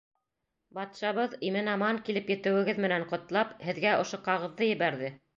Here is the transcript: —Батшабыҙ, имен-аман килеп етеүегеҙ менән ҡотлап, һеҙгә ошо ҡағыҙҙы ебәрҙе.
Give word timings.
—Батшабыҙ, 0.75 1.35
имен-аман 1.49 1.99
килеп 2.07 2.31
етеүегеҙ 2.33 2.79
менән 2.85 3.05
ҡотлап, 3.11 3.51
һеҙгә 3.67 3.91
ошо 4.05 4.19
ҡағыҙҙы 4.29 4.71
ебәрҙе. 4.71 5.13